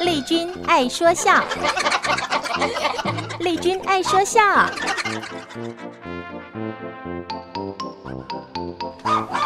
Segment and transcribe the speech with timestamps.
[0.00, 1.42] 丽君爱说笑，
[3.40, 4.40] 丽君爱说笑。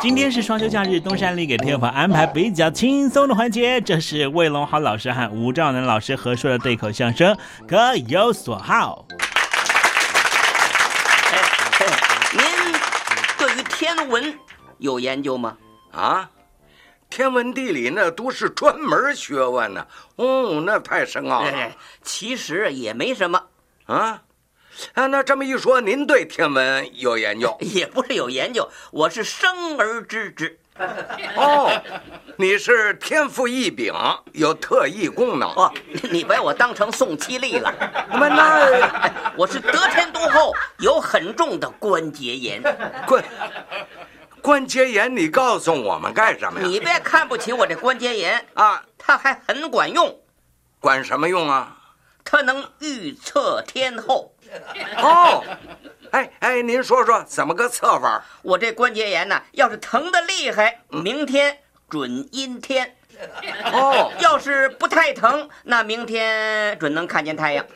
[0.01, 7.37] 今天是双休假日，东山里给听众朋友安排比较轻松的环节，这是魏龙豪老师和吴兆南老师合说的对口相声，
[7.69, 9.05] 各有所好。
[12.33, 12.43] 您
[13.39, 14.35] 对于天文
[14.79, 15.57] 有研究吗？
[15.93, 16.31] 啊，
[17.11, 19.87] 天文地理那都是专门学问呢。
[20.17, 21.51] 哦，那太深奥了。
[21.51, 23.43] 哎，其实也没什么
[23.87, 24.23] 啊。
[24.95, 27.55] 啊，那这么一说，您对天文有研究？
[27.61, 30.57] 也不是有研究，我是生而知之。
[31.37, 31.71] 哦，
[32.37, 33.93] 你是天赋异禀，
[34.33, 35.51] 有特异功能。
[35.51, 35.71] 哦，
[36.11, 37.75] 你把我当成宋七力了。
[38.13, 42.63] 那那， 我是得天独厚，有很重的关节炎。
[43.07, 43.23] 关
[44.43, 46.67] 关节炎，你告诉我们干什么呀？
[46.67, 50.19] 你别看不起我这关节炎啊，它还很管用。
[50.81, 51.77] 管什么用啊？
[52.25, 54.35] 它能预测天候。
[54.99, 55.45] 哦，
[56.11, 58.25] 哎哎，您说说怎么个测法？
[58.43, 62.97] 我这关节炎呢，要是疼的厉害，明天准阴天。
[63.73, 67.67] 哦，要是不太疼，那明天准能看见太阳。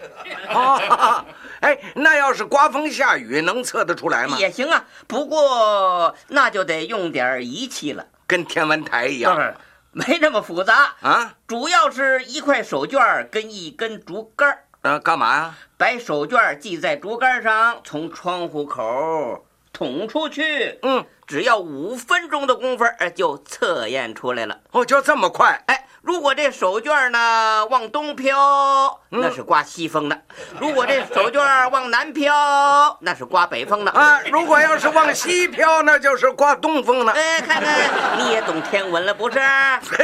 [0.48, 1.24] 哦，
[1.64, 4.36] 哎，那要是刮风下雨，能测得出来吗？
[4.38, 9.54] 也行啊，不过那就得用点仪器了，跟天文台一样。
[9.92, 15.54] 没那么复杂啊，主要是一块手绢跟一根竹竿呃，干嘛呀？
[15.78, 20.78] 把手绢系在竹竿上，从窗户口捅出去。
[20.82, 24.58] 嗯，只要五分钟的功夫，哎，就测验出来了。
[24.70, 25.60] 哦，就这么快？
[25.66, 30.16] 哎，如果这手绢呢往东飘，那是刮西风的；
[30.60, 33.90] 如果这手绢往南飘，那是刮北风的。
[33.90, 37.12] 啊，如果要是往西飘， 那就是刮东风的。
[37.12, 39.40] 哎，看看你也懂天文了不是？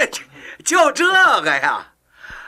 [0.64, 1.06] 就这
[1.42, 1.86] 个呀。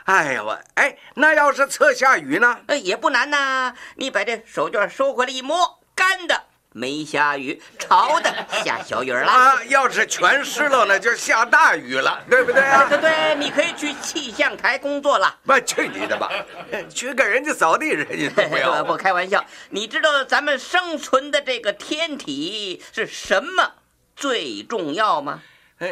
[0.04, 2.58] 哎呀我哎，那要是测下雨呢？
[2.66, 3.72] 呃，也不难呐。
[3.94, 8.32] 你把这手绢收回来一摸，干的没下雨，潮的
[8.64, 9.26] 下小雨了。
[9.26, 12.86] 啊，要是全湿了，那就下大雨了，对不对啊？
[12.88, 15.34] 对对，你可以去气象台工作了。
[15.44, 16.30] 不，去你的吧！
[16.88, 18.82] 去给人家扫地，人家都不要。
[18.84, 23.72] 不开玩笑，你知道咱们生存的这个天体是什么
[24.16, 25.40] 最重要吗？
[25.78, 25.88] 呃，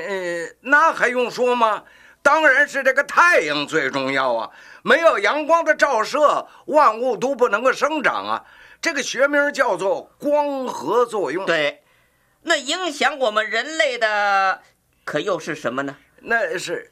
[0.60, 1.82] 那还用说吗？
[2.22, 4.50] 当然是这个太阳最重要啊！
[4.82, 8.44] 没有阳光的照射，万物都不能够生长啊。
[8.80, 11.44] 这个学名叫做光合作用。
[11.44, 11.82] 对，
[12.42, 14.62] 那影响我们人类的
[15.04, 15.96] 可又是什么呢？
[16.20, 16.90] 那是，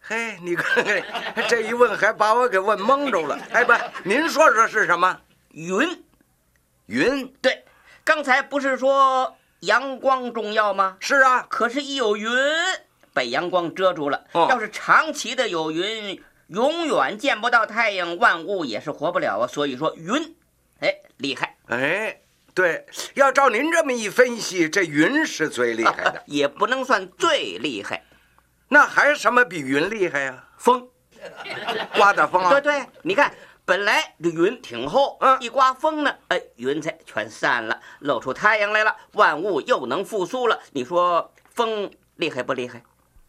[0.00, 1.02] 嘿，你看看
[1.48, 3.38] 这一问，还把我给问蒙住了。
[3.52, 3.72] 哎，不，
[4.02, 5.18] 您说说是什么？
[5.50, 6.04] 云，
[6.86, 7.26] 云。
[7.40, 7.64] 对，
[8.04, 10.98] 刚才不是说阳光重要吗？
[11.00, 12.30] 是啊，可是，一有云。
[13.14, 14.24] 被阳光遮住了。
[14.32, 19.46] 哦、要是长期的有云，永远见不到太阳，万物也是活不了啊。
[19.46, 20.34] 所以说云，
[20.80, 21.56] 哎，厉害。
[21.68, 22.20] 哎，
[22.54, 28.04] 对，要照您这么一分析，这云是最厉害的， 也不能算最厉害。
[28.68, 30.48] 那还有什么比云厉害呀、啊？
[30.58, 30.88] 风，
[31.94, 32.50] 刮的风啊。
[32.50, 33.32] 对对，你看，
[33.64, 40.60] 本来这云挺厚，嗯，一刮风呢，哎，云彩全散了，露出太阳来了，万物又能复苏了。
[40.72, 42.82] 你说风厉害不厉害？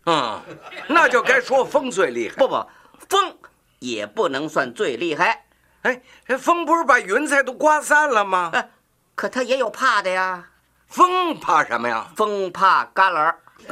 [0.08, 0.42] 嗯，
[0.88, 2.36] 那就该说风最厉害。
[2.36, 2.66] 不不，
[3.10, 3.38] 风
[3.80, 5.45] 也不能算最厉害。
[5.86, 6.02] 哎，
[6.38, 8.50] 风不是把云彩都刮散了吗？
[8.54, 8.70] 哎，
[9.14, 10.44] 可他也有怕的呀。
[10.88, 12.08] 风怕什么呀？
[12.16, 13.40] 风怕旮旯儿。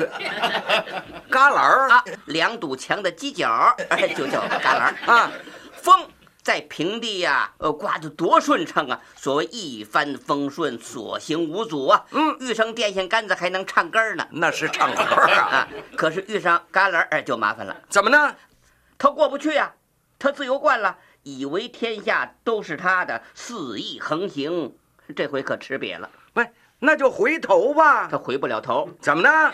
[1.29, 5.31] 旮旯儿啊，两堵墙的犄角，哎，就叫旮旯儿啊。
[5.81, 6.07] 风
[6.43, 8.99] 在平地呀，呃，刮得多顺畅啊！
[9.15, 12.03] 所谓一帆风顺，所行无阻啊。
[12.11, 15.41] 嗯，遇上电线杆子还能唱歌呢，那是唱歌啊。
[15.65, 17.75] 啊，可是遇上旮旯儿就麻烦了。
[17.89, 18.35] 怎么呢？
[18.97, 19.71] 他过不去呀，
[20.19, 24.75] 他自由惯了，以为天下都是他的，肆意横行。
[25.15, 26.09] 这回可吃瘪了。
[26.33, 26.47] 喂，
[26.79, 28.07] 那就回头吧。
[28.09, 28.89] 他回不了头。
[29.01, 29.53] 怎么呢？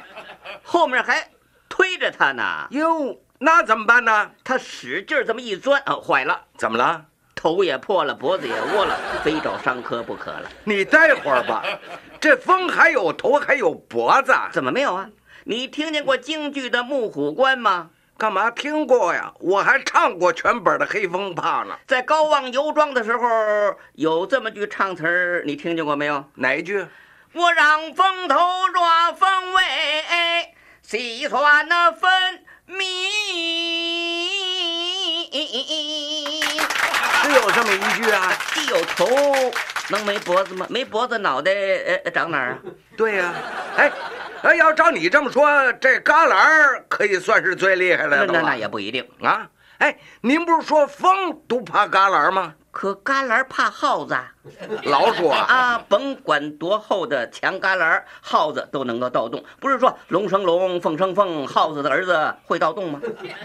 [0.64, 1.30] 后面还
[1.68, 2.68] 推着他呢。
[2.72, 3.18] 哟。
[3.42, 4.32] 那怎么办呢？
[4.44, 6.42] 他使劲这么一钻，啊，坏了！
[6.58, 7.06] 怎么了？
[7.36, 10.52] 头也破了，脖子也窝了， 非找伤科不可了。
[10.66, 11.64] 你待会儿吧，
[12.20, 15.10] 这风还有头还有脖子，怎么没有啊？
[15.46, 17.92] 你听见过京剧的《木虎关》吗？
[18.20, 19.32] 干嘛听过呀？
[19.40, 21.74] 我还唱过全本的《黑风怕》呢。
[21.88, 23.26] 在高望游庄的时候，
[23.94, 26.26] 有这么句唱词儿，你听见过没有？
[26.36, 26.86] 哪一句？
[27.32, 28.36] 我让风头
[28.74, 29.62] 抓风尾，
[30.82, 32.12] 细算那分。
[32.66, 32.78] 明
[37.24, 39.06] 是有这么一句啊，地有头
[39.90, 40.66] 能没脖子吗？
[40.70, 41.52] 没脖子脑袋
[42.04, 42.60] 呃长哪儿啊？
[42.96, 43.36] 对呀、啊，
[43.78, 43.92] 哎，
[44.44, 49.06] 哎，要照你这么说，这旮旯儿可以算是最厉害的了吧那那那也不一定。
[49.22, 49.50] 啊。
[49.80, 52.54] 哎，您不是说风都怕旮旯儿吗？
[52.72, 54.32] 可旮旯怕耗子啊，
[54.86, 59.44] 老鼠啊，啊，甭管多厚的墙旮旯，耗子都能够盗洞。
[59.60, 63.02] 不是说龙生龙，凤生凤，耗子的儿子会盗洞吗？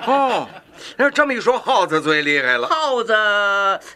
[0.07, 0.49] 哦，
[0.97, 2.69] 那这么一说，耗子最厉害了。
[2.69, 3.15] 耗子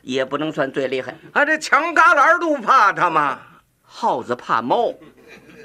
[0.03, 3.39] 也不能算最厉害，啊，这墙旮旯都怕它吗？
[3.83, 4.93] 耗子怕猫。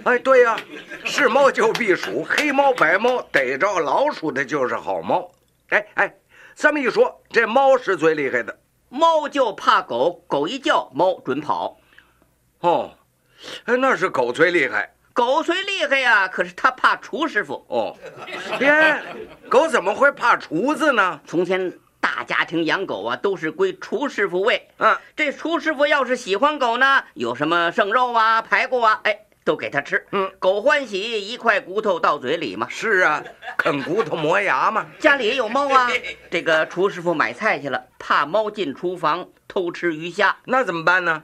[0.04, 0.58] 哎，对呀、
[1.06, 5.32] 是猫就避鼠， 黑猫白猫逮着老鼠的就是好猫。
[5.70, 6.14] 哎哎，
[6.54, 8.54] 这么一说，这猫是最厉害的
[8.94, 11.80] 猫就怕狗，狗一叫，猫准跑。
[12.60, 12.92] 哦。
[13.66, 17.66] 哎，那是狗最厉害狗虽厉害呀，可是它怕厨师傅。
[17.70, 17.98] 哦。
[18.60, 19.04] 天，
[19.50, 21.20] 狗怎么会怕厨子呢？
[21.26, 24.70] 从前大家庭养狗啊，都是归厨师傅喂。
[24.78, 30.06] 嗯，这厨师傅要是喜欢狗呢，有什么剩肉啊、排骨啊，哎，都给它吃。
[30.12, 32.68] 嗯，狗欢喜，一块骨头到嘴里嘛。
[32.70, 33.24] 是啊，
[33.58, 34.86] 啃骨头磨牙嘛。
[35.00, 35.90] 家里也有猫啊。
[36.30, 41.24] 这个厨师傅买菜去了，怕猫进厨房偷吃鱼虾，那怎么办呢？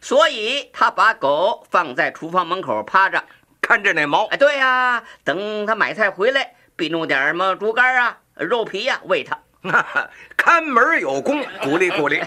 [0.00, 3.24] 所以他把狗放在厨房门口趴着。
[3.60, 9.36] 看着那猫，哎，对呀、等他买菜回来，必弄点什么猪肝啊、肉皮呀、喂它。
[10.36, 12.22] 看门有功，鼓励鼓励。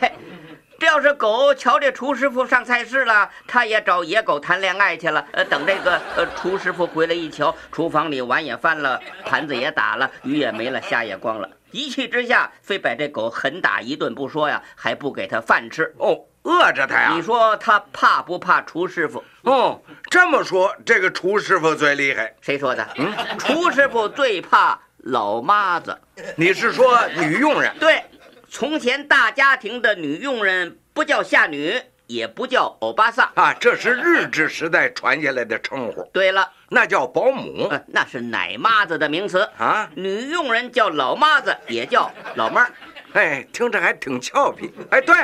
[0.85, 5.25] 要是狗瞧这厨师傅上菜市了，他也找野狗谈恋爱去了。
[5.31, 11.49] 呃，等这个呃厨师傅回来一瞧，厨房里碗也翻了，盘子也打了，鱼也没了，虾也光了。
[11.71, 15.93] 一气之下，非把这狗狠打一顿不说呀，还不给他饭吃。
[15.97, 17.11] 哦，饿着它呀。
[17.13, 19.23] 你说他怕不怕厨师傅？
[19.43, 22.33] 哦，这么说，这个厨师傅最厉害。
[22.41, 22.87] 谁说的？
[22.97, 25.95] 嗯，厨师傅最怕老妈子。
[26.35, 27.71] 你是说女佣人？
[27.79, 28.03] 对，
[28.51, 33.29] 从前大家庭的女佣人不叫下女，也不叫欧巴桑。
[33.35, 39.47] 啊，这是日治时代传下来的称呼，对了，那叫保姆呃，那是奶妈子的名词。
[39.57, 39.89] 啊。
[39.93, 42.71] 女佣人叫老妈子，也叫老妈儿。
[43.13, 44.71] 哎，听着还挺俏皮。
[44.89, 45.15] 哎，对，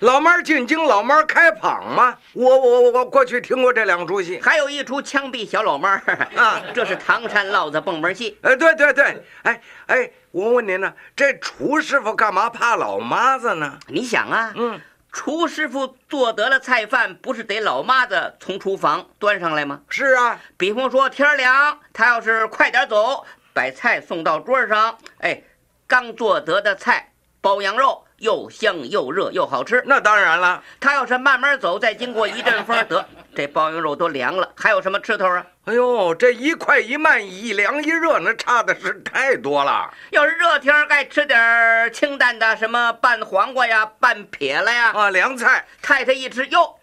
[0.00, 2.16] 老猫进京，老猫开蚌嘛。
[2.32, 4.40] 我我我我过去听过这两出戏。
[4.40, 6.02] 还有一出枪毙小老妹儿
[6.36, 8.38] 啊， 这是唐山烙子蹦门戏。
[8.40, 13.78] 哎，对对对，哎哎，我问您呢，这厨师傅干嘛怕老妈子呢？
[13.88, 14.80] 你想啊，嗯，
[15.12, 19.82] 厨师傅做得了菜饭，不是得老妈子从厨房端上来吗？
[19.90, 25.42] 是啊，比方说天儿凉，他要是快点走，把菜送到桌上，哎，
[25.86, 29.82] 刚做得的菜，包羊肉又香又热又好吃。
[29.84, 30.62] 那当然了。
[30.78, 33.04] 他要是慢慢走，再经过一阵风，得
[33.34, 35.44] 这包羊肉都凉了，还有什么吃头啊？
[35.64, 39.92] 哎呦，这一快一慢，一凉一热，那差的是太多了。
[40.10, 44.92] 要是热天儿该吃点清淡的，什么拌黄瓜呀、拌撇了呀。
[44.92, 45.66] 啊，凉菜。
[45.82, 46.76] 太太一吃，哟，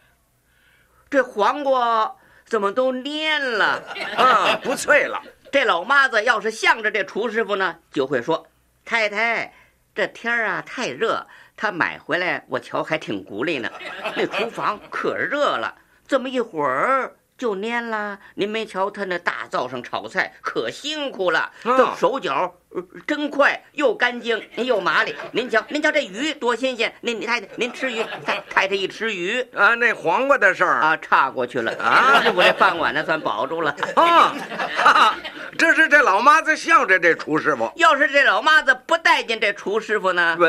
[1.10, 3.84] 这黄瓜怎么都蔫了？
[4.16, 5.22] 啊，不脆了。
[5.52, 8.48] 这老妈子要是向着这厨师傅呢，就会说
[8.86, 9.54] ：“太太，
[9.98, 13.68] 这天儿啊太热，他买回来我瞧还挺鼓励呢。
[14.16, 15.74] 那厨房可热了，
[16.08, 18.18] 这么一会儿就蔫了。
[18.36, 25.16] 您没瞧他那大灶上炒菜可辛苦了，这手脚、呃真快，又干净又麻利。
[25.32, 26.94] 您瞧，您瞧这鱼多新鲜！
[27.02, 34.36] 您您太太您吃鱼，太太太一吃鱼啊，那黄瓜的事儿啊岔过去了啊，我这饭碗呢算保住了啊。
[34.76, 35.16] 哈
[35.58, 37.72] 这是这老妈子向着这厨师傅。
[37.76, 40.36] 要是这老妈子不待见这厨师傅呢？
[40.38, 40.44] 不，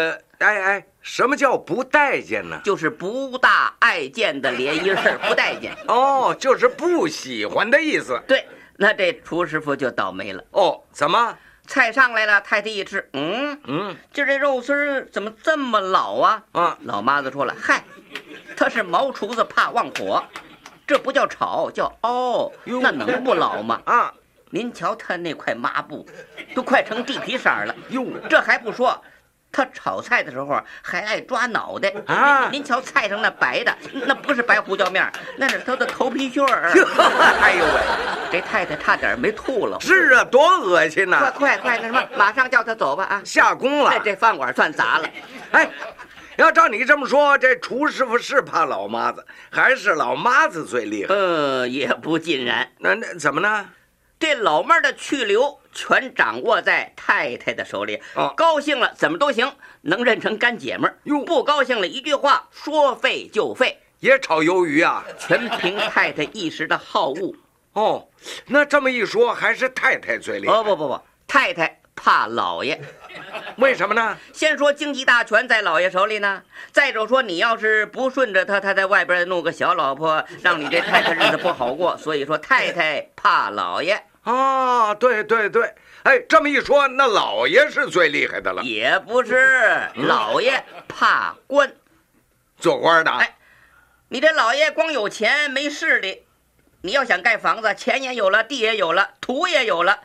[0.45, 2.61] 哎哎，什么叫不待见呢？
[2.63, 5.75] 就是不大爱见的联谊事儿，不待见。
[5.87, 8.21] 哦，就是不喜欢的意思。
[8.29, 10.45] 对，那这厨师傅就倒霉了。
[10.51, 11.35] 哦，怎么？
[11.67, 16.43] 菜上来了，太太一吃，嗯嗯，今儿这肉丝儿怎么这么老啊？
[16.53, 17.83] 啊，老妈子说了，嗨，
[18.55, 20.23] 他是毛厨子怕旺火，
[20.87, 23.81] 这不叫炒，叫熬，那能不老吗？
[23.87, 24.13] 啊，
[24.51, 26.07] 您瞧他那块抹布，
[26.55, 27.75] 都快成地皮色儿了。
[27.89, 29.03] 哟，这还不说。
[29.51, 32.49] 他炒菜的时候还爱抓脑袋啊！
[32.51, 33.75] 您您瞧菜上那白的，
[34.07, 36.71] 那不是白胡椒面，那是他的头皮屑儿。
[37.41, 37.81] 哎呦喂，
[38.31, 39.79] 这太太差点没吐了。
[39.81, 41.33] 是啊，多恶心呐！
[41.37, 43.23] 快快快，那什么，马上叫他走吧啊！
[43.25, 45.09] 下工了，这这饭馆算砸了。
[45.53, 45.69] 哎，
[46.37, 51.15] 要照你这么说，这厨师傅是怕老妈子，还是老妈子最厉害？
[51.15, 52.71] 呃，也不尽然。
[52.79, 53.67] 那那怎么呢？
[54.19, 58.01] 这老妹儿的去留全掌握在太太的手里。
[58.15, 59.53] 哦，高兴了怎么都行，
[59.83, 60.99] 能认成干姐们儿。
[61.05, 63.79] 哟，不高兴了，一句话说废就废。
[64.01, 65.05] 也炒鱿鱼啊？
[65.19, 67.35] 全凭太太一时的好恶。
[67.73, 68.09] 哦，
[68.47, 70.53] 那这么一说，还是太太最厉害。
[70.55, 72.81] 哦不不不，太太怕老爷。
[73.57, 74.17] 为什么呢？
[74.33, 81.97] 先说经济大权在老爷手里呢，再者说你要是不顺着他，他在外边弄个小老婆，让你这太太日子不好过。
[81.97, 88.63] 所以说太太怕老爷啊，对对对，哎，这么一说，那老爷是最厉害的了。
[88.63, 91.73] 也不是，老爷怕官，
[92.59, 93.11] 做官的。
[93.11, 93.37] 哎，
[94.11, 96.27] 你这老爷光有钱没势力，
[96.83, 99.99] 你要想盖房子，钱也有了，地也有了，土也有了。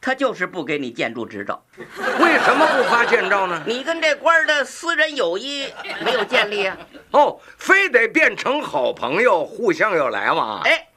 [0.00, 1.64] 他就是不给你建筑执照，
[2.20, 3.62] 为什么不发建照呢？
[3.64, 5.72] 你跟这官的私人友谊
[6.04, 6.76] 没有建立啊？
[7.12, 10.62] 哦，非得变成好朋友，互相有来往。
[10.62, 10.88] 哎，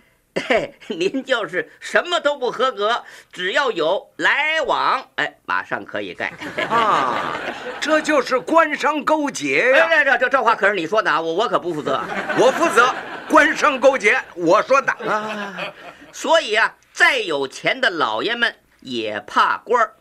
[0.88, 6.32] 您就是什么都不合格，只要有来往，哎，马上可以盖。
[6.70, 7.34] 啊，
[7.80, 9.88] 这就是官商勾结呀！
[9.89, 12.02] 这这这这话可是你说的啊，我我可不负责，
[12.38, 12.94] 我负责。
[13.30, 15.74] 官商勾结，我说的啊。
[16.12, 18.56] 所以啊，再有钱的老爷们。
[18.84, 19.94] 也怕官儿，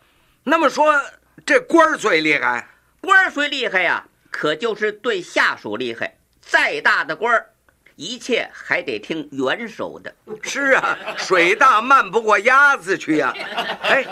[0.43, 0.99] 那么说
[1.45, 2.67] 这官儿最厉害，
[2.99, 6.17] 官儿虽厉害呀，可就是对下属厉害。
[6.41, 7.50] 再大的官儿，
[8.01, 10.11] 一切还得听元首的。
[10.41, 13.31] 是啊，水大漫不过鸭子去呀。
[13.83, 14.03] 哎。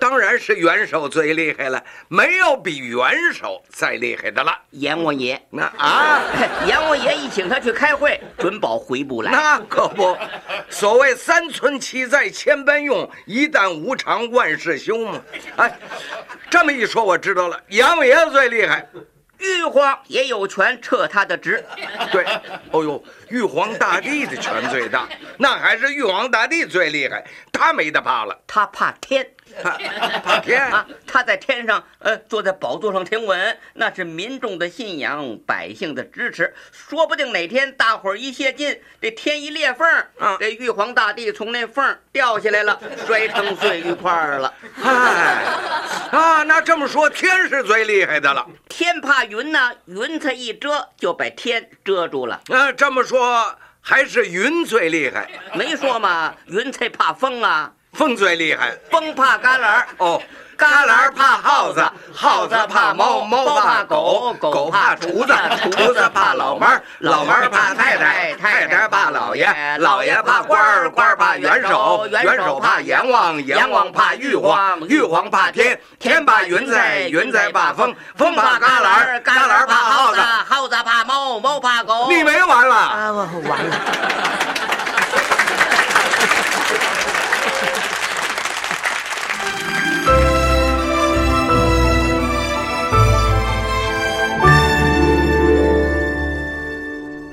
[0.00, 3.00] 当然是元首最厉害了，没有比元
[3.32, 4.52] 首再厉害的了。
[4.72, 6.20] 阎王爷，那啊，
[6.66, 9.30] 阎王爷一请他去开会，准保回不来。
[9.30, 10.14] 那可不，
[10.68, 15.22] 所谓三寸七在千般用，一旦无常万事休嘛。
[15.56, 15.78] 哎，
[16.50, 18.86] 这么一说我知道了，阎王爷最厉害。
[19.38, 21.64] 玉皇也有权撤他的职，
[22.12, 22.24] 对，
[22.70, 29.26] 哦呦，玉皇大帝的权最大，那还是玉皇大帝最厉害，他没得怕了，他怕天，
[29.62, 30.86] 怕天啊！
[31.06, 39.86] 他在天上，呃，坐在宝座上听闻，那是民众的信仰，百姓的支持，说不定哪天大伙儿一泄劲，这天一裂缝，
[40.18, 44.54] 啊，这玉皇大帝从那缝掉下来了，摔成碎玉块了。
[44.82, 45.44] 哎，
[46.10, 49.24] 啊，那这么说，天是最厉害的了，天怕。
[49.24, 49.72] 云呢？
[49.86, 52.40] 云它一遮就把天遮住了。
[52.50, 55.30] 啊，这么说还是云最厉害？
[55.54, 58.72] 没说嘛，云才怕风啊，风最厉害。
[58.90, 60.20] 风怕旮旯哦，
[60.58, 82.08] 旮旯怕耗子，耗子怕猫，猫怕狗，狗怕厨子，厨子 怕老门， 老门怕太太，太太怕老爷，老爷怕官儿，官儿怕元首，元首怕阎王，阎王怕玉皇，玉皇怕天，天怕云彩，云彩怕风，风怕旮旯，旮旯怕耗子，耗子怕猫，猫怕狗。
[82.08, 83.12] 你没完了啊！
[83.12, 83.76] 我完了。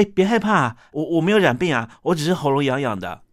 [0.00, 3.20] 哎哎，别害怕，我我没有染病啊，我只是喉咙痒痒的。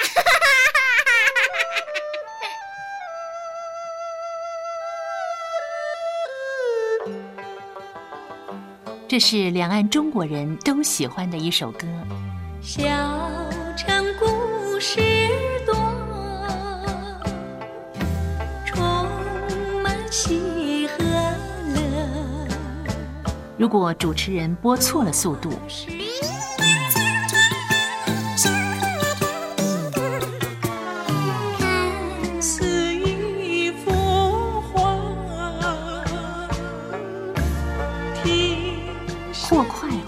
[9.07, 11.87] 这是两岸中国人都喜欢的一首歌。
[12.61, 12.83] 小
[13.77, 14.99] 城故事
[15.65, 15.73] 多，
[18.65, 18.77] 充
[19.81, 20.97] 满喜和
[21.73, 21.79] 乐。
[23.57, 25.53] 如果主持人播错了速度，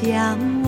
[0.00, 0.67] 相？